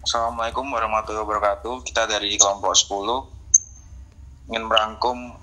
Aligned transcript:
Assalamualaikum 0.00 0.64
warahmatullahi 0.64 1.28
wabarakatuh. 1.28 1.84
Kita 1.84 2.08
dari 2.08 2.32
kelompok 2.40 2.72
10 2.72 4.48
ingin 4.48 4.64
merangkum 4.64 5.36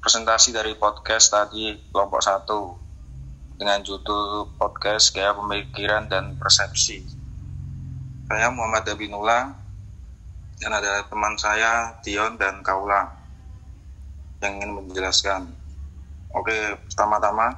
presentasi 0.00 0.56
dari 0.56 0.72
podcast 0.72 1.28
tadi 1.28 1.76
kelompok 1.92 2.24
1 2.24 3.60
dengan 3.60 3.84
judul 3.84 4.56
podcast 4.56 5.12
gaya 5.12 5.36
pemikiran 5.36 6.08
dan 6.08 6.40
persepsi. 6.40 7.04
Saya 8.24 8.48
Muhammad 8.48 8.88
Abinullah 8.88 9.52
dan 10.56 10.72
ada 10.72 11.04
teman 11.04 11.36
saya 11.36 12.00
Dion 12.00 12.40
dan 12.40 12.64
Kaula 12.64 13.12
yang 14.40 14.64
ingin 14.64 14.80
menjelaskan. 14.80 15.52
Oke, 16.32 16.56
pertama-tama 16.88 17.52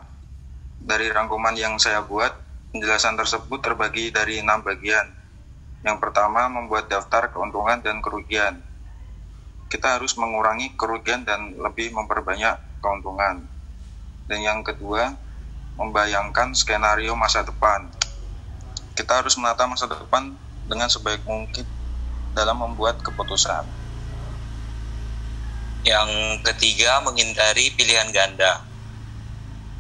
dari 0.82 1.06
rangkuman 1.06 1.54
yang 1.54 1.78
saya 1.78 2.02
buat, 2.02 2.34
penjelasan 2.74 3.14
tersebut 3.14 3.62
terbagi 3.62 4.10
dari 4.10 4.42
enam 4.42 4.66
bagian 4.66 5.15
yang 5.84 6.00
pertama, 6.00 6.48
membuat 6.48 6.88
daftar 6.88 7.28
keuntungan 7.28 7.82
dan 7.82 8.00
kerugian. 8.00 8.62
Kita 9.66 9.98
harus 9.98 10.14
mengurangi 10.14 10.78
kerugian 10.78 11.26
dan 11.26 11.58
lebih 11.58 11.92
memperbanyak 11.92 12.56
keuntungan. 12.80 13.44
Dan 14.30 14.38
yang 14.42 14.60
kedua, 14.62 15.14
membayangkan 15.76 16.56
skenario 16.56 17.12
masa 17.18 17.44
depan. 17.44 17.90
Kita 18.96 19.20
harus 19.20 19.36
menata 19.36 19.68
masa 19.68 19.84
depan 19.84 20.32
dengan 20.64 20.88
sebaik 20.88 21.22
mungkin 21.28 21.68
dalam 22.32 22.56
membuat 22.56 23.04
keputusan. 23.04 23.64
Yang 25.86 26.10
ketiga, 26.42 26.98
menghindari 27.04 27.70
pilihan 27.76 28.10
ganda. 28.10 28.64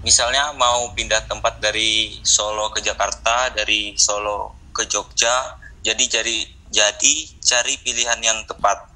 Misalnya 0.06 0.54
mau 0.54 0.94
pindah 0.94 1.26
tempat 1.26 1.58
dari 1.58 2.22
Solo 2.22 2.70
ke 2.70 2.78
Jakarta, 2.78 3.50
dari 3.50 3.98
Solo 3.98 4.70
ke 4.70 4.86
Jogja, 4.86 5.65
jadi 5.86 6.04
cari 6.10 6.38
jadi 6.74 7.14
cari 7.38 7.78
pilihan 7.78 8.18
yang 8.18 8.42
tepat. 8.50 8.90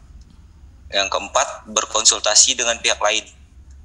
Yang 0.91 1.06
keempat, 1.06 1.70
berkonsultasi 1.70 2.59
dengan 2.59 2.75
pihak 2.83 2.98
lain. 2.98 3.23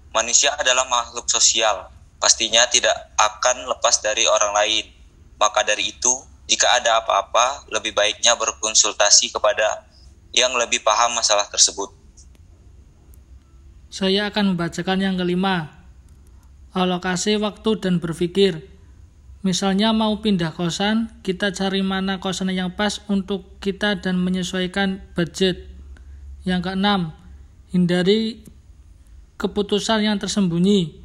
Manusia 0.09 0.57
adalah 0.57 0.89
makhluk 0.89 1.29
sosial, 1.29 1.85
pastinya 2.17 2.65
tidak 2.65 3.13
akan 3.13 3.69
lepas 3.69 4.01
dari 4.01 4.25
orang 4.25 4.57
lain. 4.57 4.89
Maka 5.37 5.61
dari 5.61 5.93
itu, 5.93 6.13
jika 6.49 6.81
ada 6.81 7.05
apa-apa, 7.05 7.69
lebih 7.69 7.93
baiknya 7.93 8.33
berkonsultasi 8.33 9.29
kepada 9.29 9.85
yang 10.33 10.57
lebih 10.57 10.81
paham 10.81 11.13
masalah 11.13 11.45
tersebut. 11.45 11.93
Saya 13.93 14.33
akan 14.33 14.57
membacakan 14.57 14.97
yang 14.97 15.15
kelima. 15.15 15.85
Alokasi 16.73 17.37
waktu 17.37 17.79
dan 17.79 18.01
berpikir. 18.01 18.74
Misalnya 19.45 19.93
mau 19.93 20.25
pindah 20.25 20.57
kosan, 20.57 21.13
kita 21.21 21.53
cari 21.53 21.85
mana 21.85 22.17
kosan 22.17 22.49
yang 22.49 22.73
pas 22.73 23.05
untuk 23.05 23.61
kita 23.61 24.01
dan 24.01 24.17
menyesuaikan 24.17 25.05
budget. 25.13 25.69
Yang 26.49 26.73
keenam, 26.73 27.13
hindari 27.69 28.41
keputusan 29.37 30.01
yang 30.01 30.17
tersembunyi. 30.17 30.97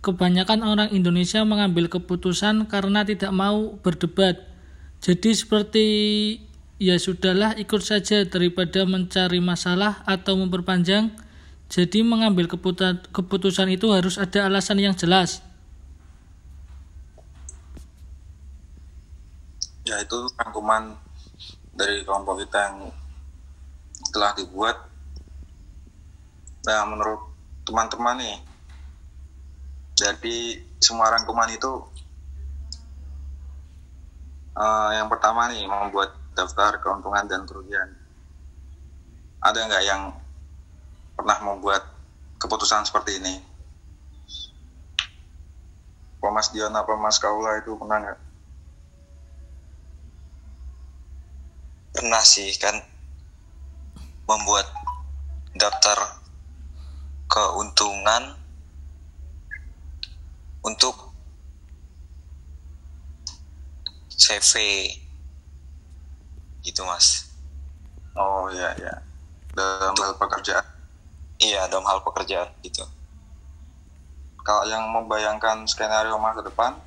Kebanyakan 0.00 0.64
orang 0.64 0.88
Indonesia 0.96 1.44
mengambil 1.44 1.92
keputusan 1.92 2.72
karena 2.72 3.04
tidak 3.04 3.36
mau 3.36 3.76
berdebat. 3.84 4.48
Jadi 5.04 5.36
seperti 5.36 5.86
ya 6.80 6.96
sudahlah 6.96 7.52
ikut 7.60 7.84
saja 7.84 8.24
daripada 8.24 8.88
mencari 8.88 9.44
masalah 9.44 10.00
atau 10.08 10.40
memperpanjang. 10.40 11.12
Jadi 11.68 12.00
mengambil 12.00 12.48
keputusan 13.12 13.68
itu 13.68 13.92
harus 13.92 14.16
ada 14.16 14.48
alasan 14.48 14.80
yang 14.80 14.96
jelas. 14.96 15.44
Ya 19.88 19.96
itu 20.04 20.28
rangkuman 20.36 20.92
dari 21.72 22.04
kelompok 22.04 22.44
kita 22.44 22.58
yang 22.68 22.76
telah 24.12 24.36
dibuat. 24.36 24.76
Nah 26.68 26.84
menurut 26.84 27.32
teman-teman 27.64 28.20
nih 28.20 28.36
jadi 29.96 30.36
semua 30.78 31.08
rangkuman 31.08 31.48
itu 31.48 31.72
uh, 34.52 34.90
yang 34.92 35.08
pertama 35.08 35.48
nih 35.48 35.64
membuat 35.64 36.12
daftar 36.36 36.76
keuntungan 36.84 37.24
dan 37.24 37.48
kerugian. 37.48 37.88
Ada 39.40 39.58
nggak 39.64 39.84
yang 39.88 40.02
pernah 41.16 41.38
membuat 41.40 41.88
keputusan 42.36 42.84
seperti 42.84 43.18
ini? 43.24 43.40
Pak 46.18 46.30
Mas 46.34 46.50
Dion 46.50 46.74
apa 46.74 46.98
Mas 46.98 47.16
Kaula 47.22 47.62
itu 47.62 47.78
pernah 47.78 48.02
nggak 48.02 48.27
pernah 51.98 52.22
sih 52.22 52.54
kan 52.62 52.78
membuat 54.30 54.70
daftar 55.58 56.22
keuntungan 57.26 58.38
untuk 60.62 61.10
CV 64.14 64.86
gitu 66.62 66.86
mas. 66.86 67.34
Oh 68.14 68.46
iya 68.54 68.78
iya. 68.78 68.94
Dalam 69.58 69.90
untuk, 69.98 70.06
hal 70.06 70.14
pekerjaan. 70.22 70.66
Iya 71.42 71.66
dalam 71.66 71.82
hal 71.82 71.98
pekerjaan 72.06 72.46
gitu. 72.62 72.86
Kalau 74.46 74.70
yang 74.70 74.86
membayangkan 74.94 75.66
skenario 75.66 76.14
masa 76.22 76.46
depan? 76.46 76.78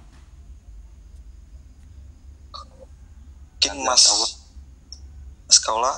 Mungkin 3.59 3.75
mas 3.83 4.07
sekolah. 5.51 5.95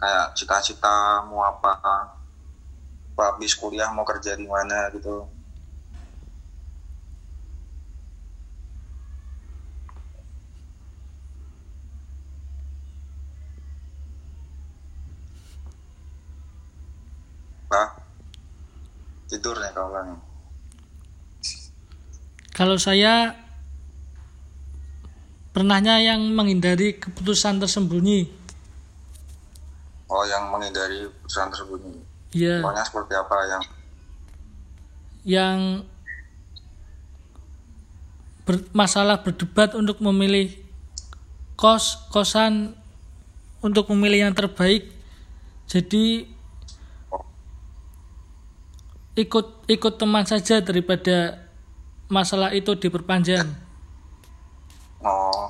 Kayak 0.00 0.26
cita-cita 0.36 1.22
mau 1.28 1.44
apa 1.44 1.76
habis 3.20 3.52
kuliah 3.52 3.92
mau 3.92 4.04
kerja 4.04 4.32
di 4.32 4.48
mana 4.48 4.88
gitu. 4.96 5.28
Bah, 17.70 17.92
tidur 19.28 19.54
nih. 19.60 19.70
Kawan 19.76 20.30
kalau 22.60 22.76
saya 22.76 23.32
Pernahnya 25.50 25.98
yang 25.98 26.22
menghindari 26.30 26.94
keputusan 26.94 27.58
tersembunyi. 27.58 28.30
Oh, 30.06 30.22
yang 30.26 30.50
menghindari 30.50 31.10
keputusan 31.10 31.50
tersembunyi. 31.50 31.94
Iya. 32.30 32.62
Pokoknya 32.62 32.84
seperti 32.86 33.14
apa 33.18 33.36
yang 33.50 33.62
yang 35.20 35.58
ber, 38.46 38.62
masalah 38.72 39.20
berdebat 39.20 39.74
untuk 39.74 39.98
memilih 40.00 40.54
kos 41.58 42.08
kosan 42.14 42.72
untuk 43.60 43.90
memilih 43.92 44.30
yang 44.30 44.34
terbaik. 44.34 44.88
Jadi 45.66 46.30
ikut 49.18 49.46
ikut 49.66 49.94
teman 49.98 50.24
saja 50.24 50.62
daripada 50.62 51.44
masalah 52.08 52.54
itu 52.56 52.74
diperpanjang 52.78 53.69
oh. 55.04 55.48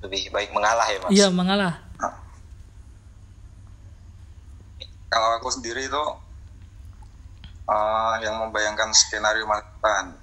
Lebih 0.00 0.32
baik 0.32 0.50
mengalah 0.56 0.86
ya 0.88 0.98
mas? 1.04 1.10
Iya 1.12 1.28
mengalah. 1.28 1.74
Nah. 2.00 2.14
kalau 5.10 5.42
aku 5.42 5.50
sendiri 5.50 5.90
itu 5.90 6.04
uh, 7.66 8.14
yang 8.22 8.38
membayangkan 8.38 8.94
skenario 8.94 9.42
masa 9.42 9.66
depan 9.66 10.14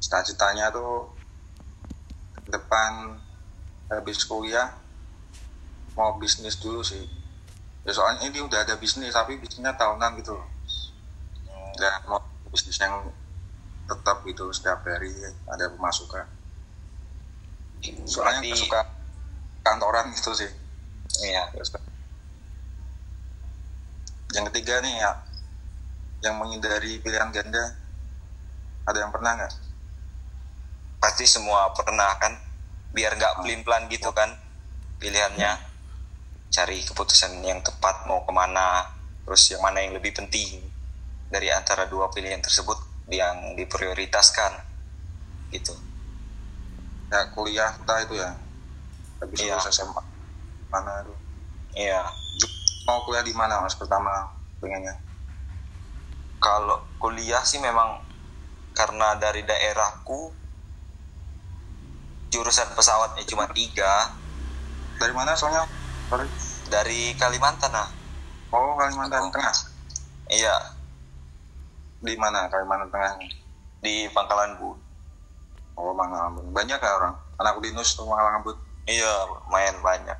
cita-citanya 0.00 0.72
tuh 0.72 1.12
depan 2.48 3.20
habis 3.92 4.24
kuliah 4.24 4.72
mau 5.94 6.16
bisnis 6.16 6.56
dulu 6.56 6.80
sih. 6.80 7.06
Ya 7.84 7.92
soalnya 7.92 8.26
ini 8.26 8.40
udah 8.40 8.64
ada 8.64 8.74
bisnis 8.80 9.12
tapi 9.12 9.36
bisnisnya 9.36 9.76
tahunan 9.76 10.18
gitu 10.18 10.34
dan 11.78 12.02
mau 12.10 12.18
bisnis 12.50 12.76
yang 12.82 13.06
tetap 13.86 14.20
gitu 14.26 14.50
setiap 14.50 14.82
hari 14.84 15.14
ada 15.46 15.70
pemasukan 15.72 16.37
soalnya 18.04 18.42
Berarti... 18.42 18.58
suka 18.58 18.80
kantoran 19.62 20.10
gitu 20.14 20.32
sih. 20.34 20.50
Iya. 21.24 21.52
Yang 24.34 24.44
ketiga 24.52 24.80
nih 24.84 24.94
ya. 24.98 25.12
Yang 26.24 26.34
menghindari 26.40 26.92
pilihan 27.00 27.30
ganda. 27.30 27.78
Ada 28.88 28.98
yang 29.04 29.12
pernah 29.12 29.32
nggak? 29.38 29.52
Pasti 30.98 31.24
semua 31.28 31.70
pernah 31.76 32.16
kan? 32.18 32.34
Biar 32.90 33.14
nggak 33.14 33.44
pelin 33.44 33.62
pelan 33.62 33.86
gitu 33.92 34.10
kan? 34.12 34.34
Pilihannya. 34.98 35.52
Cari 36.48 36.82
keputusan 36.82 37.44
yang 37.44 37.60
tepat 37.60 38.08
mau 38.08 38.24
ke 38.24 38.32
mana 38.32 38.96
terus 39.28 39.44
yang 39.52 39.60
mana 39.60 39.84
yang 39.84 39.92
lebih 39.92 40.16
penting 40.16 40.64
dari 41.28 41.52
antara 41.52 41.84
dua 41.84 42.08
pilihan 42.08 42.40
tersebut 42.40 42.80
yang 43.12 43.52
diprioritaskan. 43.54 44.64
Gitu 45.52 45.87
ya 47.08 47.20
kuliah 47.32 47.70
kita 47.80 47.94
itu 48.04 48.14
ya. 48.20 48.30
Habis 49.18 49.38
Iya. 49.42 49.56
lulus 49.58 49.68
SMA 49.72 50.02
mana 50.68 50.92
tuh 51.04 51.18
iya. 51.74 52.04
Mau 52.84 53.04
kuliah 53.04 53.24
di 53.24 53.32
mana 53.36 53.60
mas? 53.60 53.76
Pertama 53.76 54.08
pengennya. 54.60 54.96
Kalau 56.38 56.78
kuliah 57.02 57.42
sih 57.42 57.58
memang 57.58 57.98
karena 58.72 59.18
dari 59.18 59.42
daerahku 59.42 60.32
jurusan 62.30 62.72
pesawatnya 62.76 63.24
cuma 63.26 63.48
tiga. 63.50 64.14
Dari 65.00 65.12
mana 65.12 65.34
soalnya? 65.34 65.66
Sorry. 66.08 66.28
Dari 66.68 67.16
Kalimantan 67.16 67.72
nah 67.72 67.88
oh 68.52 68.76
Kalimantan 68.76 69.32
Tengah. 69.32 69.56
Iya. 70.32 70.56
Di 71.98 72.14
mana 72.16 72.46
Kalimantan 72.48 72.88
Tengah? 72.92 73.12
Di 73.82 74.08
Pangkalan 74.12 74.56
Bun 74.60 74.87
oh 75.78 75.94
Mangga 75.94 76.26
Ambon 76.26 76.50
banyak 76.50 76.74
ya 76.76 76.92
orang. 76.92 77.14
Anak 77.38 77.54
Udinus 77.56 77.94
tuh 77.94 78.04
Mangga 78.04 78.34
Ambon 78.34 78.56
iya 78.84 79.12
main 79.46 79.78
banyak. 79.78 80.18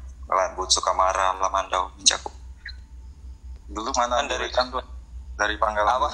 Bun 0.54 0.68
Sukamara 0.68 1.34
Lamandau 1.34 1.90
mencakup. 1.96 2.30
Dulu 3.66 3.90
mana 3.92 4.22
Kan 4.22 4.28
dari- 4.28 4.52
kan 4.52 4.70
tuh 4.70 4.84
dari 5.34 5.56
Pangkalan. 5.56 5.88
Apa? 5.90 6.10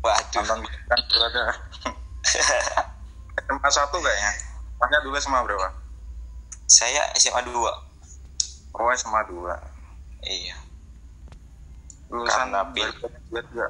Waduh. 0.00 0.42
Kan 0.42 1.00
tuh 1.06 1.18
ada. 1.22 1.44
SMA 3.40 3.70
satu 3.70 3.96
kayaknya. 3.98 4.32
Masnya 4.76 4.98
dulu 5.00 5.14
SMA 5.16 5.40
berapa? 5.42 5.68
saya 6.64 7.02
SMA 7.14 7.42
2 7.42 7.50
Oh 8.70 8.86
SMA 8.94 9.20
dua. 9.26 9.58
Iya. 10.22 10.54
Lulusan 12.08 12.48
Karena 12.48 12.62
pil- 12.70 12.94
2018 13.28 13.50
juga. 13.50 13.66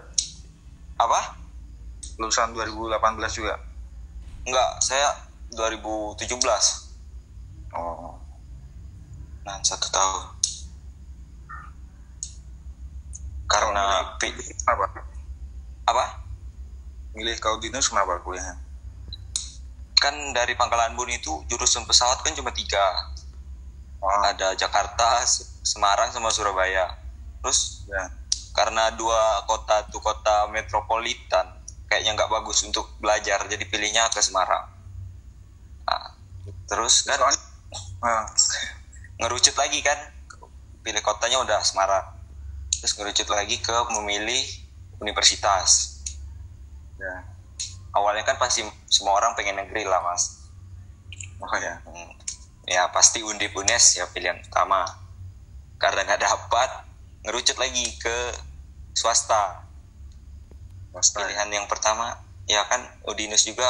Apa? 0.96 1.20
Lulusan 2.20 2.52
2018 2.52 3.00
juga 3.32 3.56
enggak 4.46 4.70
saya 4.80 5.08
2017 5.52 6.90
Oh. 7.70 8.18
Nah 9.46 9.56
satu 9.62 9.86
tahun. 9.88 10.24
Karena 13.46 14.14
Kenapa? 14.18 14.86
apa? 15.86 16.04
Milih 17.14 17.38
kau 17.38 17.58
Udinus 17.58 17.90
kenapa 17.90 18.18
kuliahnya? 18.22 18.58
kan 20.00 20.16
dari 20.32 20.56
Pangkalan 20.56 20.96
Bun 20.96 21.12
itu 21.12 21.44
jurusan 21.44 21.84
pesawat 21.84 22.24
kan 22.24 22.32
cuma 22.32 22.48
tiga. 22.56 22.80
Oh, 24.00 24.08
ada 24.24 24.56
Jakarta 24.56 25.20
Se- 25.28 25.44
Semarang 25.60 26.08
sama 26.08 26.32
Surabaya. 26.32 26.88
Terus 27.44 27.84
ya. 27.84 28.08
karena 28.56 28.90
dua 28.96 29.44
kota 29.44 29.84
itu 29.86 30.00
kota 30.00 30.48
metropolitan 30.48 31.59
kayaknya 31.90 32.14
nggak 32.14 32.30
bagus 32.30 32.62
untuk 32.62 32.86
belajar 33.02 33.42
jadi 33.50 33.66
pilihnya 33.66 34.06
ke 34.14 34.22
Semarang. 34.22 34.70
Nah, 35.90 36.14
terus 36.70 37.02
kan 37.02 37.18
Soalnya, 37.18 37.42
ah, 38.06 38.24
ngerucut 39.18 39.58
lagi 39.58 39.82
kan 39.82 39.98
pilih 40.86 41.02
kotanya 41.02 41.42
udah 41.42 41.58
Semarang. 41.66 42.06
Terus 42.78 42.94
ngerucut 42.94 43.26
lagi 43.34 43.58
ke 43.58 43.74
memilih 43.90 44.38
universitas. 45.02 45.98
Ya. 47.00 47.24
awalnya 47.96 48.22
kan 48.28 48.36
pasti 48.36 48.60
semua 48.86 49.16
orang 49.16 49.32
pengen 49.34 49.56
negeri 49.56 49.82
lah 49.88 49.98
mas. 50.04 50.46
Oh 51.42 51.56
ya. 51.58 51.82
Hmm, 51.82 52.12
ya 52.68 52.86
pasti 52.94 53.24
undip 53.24 53.50
unes 53.56 53.98
ya 53.98 54.06
pilihan 54.14 54.38
utama. 54.46 54.86
Karena 55.80 56.06
nggak 56.06 56.22
dapat 56.22 56.70
ngerucut 57.26 57.58
lagi 57.58 57.98
ke 57.98 58.16
swasta 58.94 59.69
Swasta 60.90 61.22
ya. 61.22 61.26
pilihan 61.30 61.48
yang 61.54 61.66
pertama 61.70 62.10
ya 62.44 62.66
kan 62.66 62.82
Udinus 63.06 63.46
juga 63.46 63.66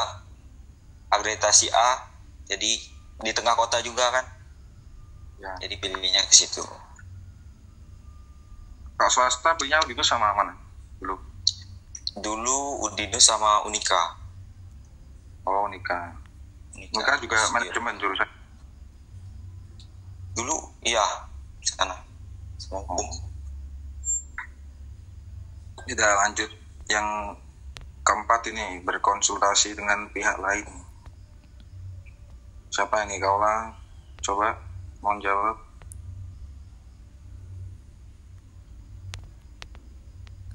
akreditasi 1.08 1.68
A 1.68 2.00
jadi 2.48 2.80
di 3.20 3.30
tengah 3.36 3.52
kota 3.52 3.76
juga 3.84 4.08
kan 4.08 4.24
ya. 5.36 5.52
jadi 5.60 5.76
pilihnya 5.76 6.24
ke 6.24 6.34
situ 6.34 6.64
Kalau 8.96 9.08
swasta 9.08 9.56
punya 9.56 9.80
Udinus 9.80 10.04
sama 10.04 10.28
mana? 10.32 10.52
Dulu. 11.00 11.16
dulu 12.20 12.58
Udinus 12.84 13.24
sama 13.24 13.64
Unika 13.64 14.16
Oh 15.44 15.64
Nika. 15.68 16.20
Nika 16.76 17.16
juga 17.16 17.36
Terus 17.36 17.48
dia- 17.48 17.54
manajemen 17.56 17.96
jurusan. 17.96 18.28
dulu 20.30 20.56
iya 20.80 21.04
sana 21.60 21.96
sama 22.56 22.80
hukum 22.86 23.08
Kita 25.80 26.06
lanjut 26.16 26.50
yang 26.90 27.38
keempat 28.02 28.50
ini 28.50 28.82
berkonsultasi 28.82 29.78
dengan 29.78 30.10
pihak 30.10 30.36
lain. 30.42 30.66
Siapa 32.74 33.06
ini 33.06 33.22
kau 33.22 33.38
lah? 33.38 33.70
Coba 34.20 34.58
mau 34.98 35.14
jawab. 35.22 35.56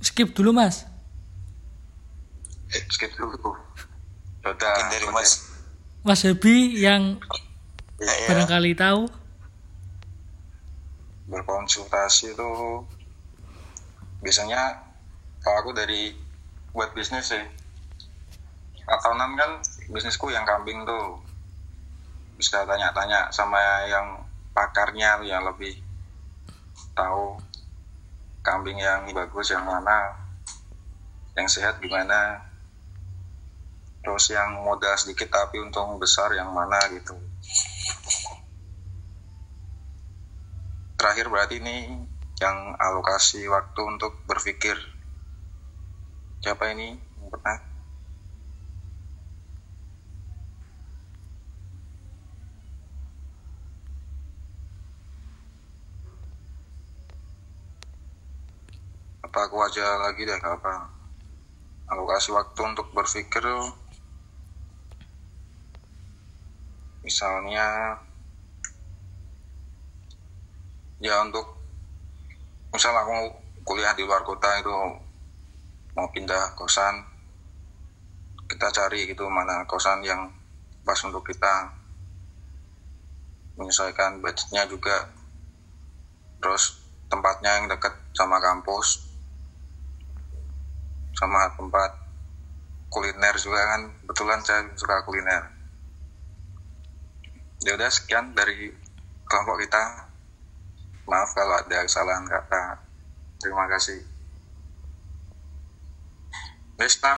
Skip 0.04 0.36
dulu 0.36 0.52
mas. 0.54 0.86
Eh, 2.72 2.84
skip 2.92 3.16
dulu. 3.16 3.56
Sudah. 4.44 4.76
Mungkin 4.76 4.92
dari. 4.92 5.08
Mas 5.10 5.56
Mas 6.06 6.22
Hebi 6.22 6.78
yang 6.78 7.18
ya, 7.98 8.14
barangkali 8.30 8.78
tahu. 8.78 9.10
berkonsultasi 11.26 12.38
itu 12.38 12.52
biasanya 14.22 14.78
kalau 15.42 15.58
aku 15.66 15.72
dari 15.74 16.14
buat 16.76 16.92
bisnis 16.92 17.32
sih. 17.32 17.46
Tahunan 18.84 19.32
kan 19.40 19.52
bisnisku 19.88 20.28
yang 20.28 20.44
kambing 20.44 20.84
tuh. 20.84 21.24
Bisa 22.36 22.68
tanya-tanya 22.68 23.32
sama 23.32 23.88
yang 23.88 24.28
pakarnya 24.52 25.24
yang 25.24 25.48
lebih 25.48 25.80
tahu 26.92 27.40
kambing 28.44 28.80
yang 28.84 29.08
bagus 29.16 29.56
yang 29.56 29.64
mana 29.64 30.16
yang 31.36 31.48
sehat 31.52 31.80
gimana 31.84 32.40
terus 34.00 34.32
yang 34.32 34.64
modal 34.64 34.96
sedikit 34.96 35.28
tapi 35.28 35.60
untung 35.60 36.00
besar 36.00 36.32
yang 36.38 36.54
mana 36.56 36.78
gitu. 36.94 37.18
Terakhir 40.96 41.28
berarti 41.28 41.60
ini 41.60 42.06
yang 42.40 42.78
alokasi 42.80 43.44
waktu 43.50 43.82
untuk 43.84 44.24
berpikir 44.30 44.95
siapa 46.46 46.70
ini? 46.78 46.94
Yang 47.18 47.30
pernah? 47.34 47.58
Apa 59.26 59.40
aku 59.50 59.58
aja 59.66 59.86
lagi 60.06 60.22
deh 60.30 60.38
apa 60.38 60.86
alokasi 61.90 62.30
waktu 62.30 62.62
untuk 62.62 62.94
berpikir. 62.94 63.42
Misalnya 67.02 67.98
ya 71.02 71.26
untuk 71.26 71.46
misal 72.70 72.94
aku 72.94 73.34
kuliah 73.66 73.98
di 73.98 74.06
luar 74.06 74.22
kota 74.22 74.62
itu 74.62 75.05
mau 75.96 76.12
pindah 76.12 76.52
kosan 76.60 77.16
kita 78.46 78.70
cari 78.70 79.10
gitu 79.10 79.26
mana 79.26 79.66
kosan 79.66 80.06
yang 80.06 80.30
pas 80.86 81.00
untuk 81.02 81.26
kita. 81.26 81.74
Menyesuaikan 83.56 84.20
budgetnya 84.20 84.68
juga. 84.68 85.10
Terus 86.44 86.84
tempatnya 87.08 87.58
yang 87.58 87.66
dekat 87.72 87.96
sama 88.12 88.38
kampus 88.44 89.08
sama 91.16 91.48
tempat 91.56 91.96
kuliner 92.92 93.36
juga 93.40 93.62
kan. 93.76 93.82
Kebetulan 94.04 94.40
saya 94.44 94.62
suka 94.76 95.02
kuliner. 95.08 95.44
Ya 97.66 97.74
udah 97.74 97.90
sekian 97.90 98.36
dari 98.36 98.70
kelompok 99.26 99.64
kita. 99.64 100.12
Maaf 101.08 101.32
kalau 101.34 101.56
ada 101.56 101.88
kesalahan 101.88 102.28
kata. 102.28 102.84
Terima 103.40 103.66
kasih 103.72 104.15
Esta 106.78 107.14